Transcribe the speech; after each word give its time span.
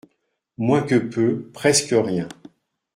Moins 0.57 0.81
que 0.81 0.95
peu, 0.95 1.51
presque 1.53 1.91
rien. 1.95 2.27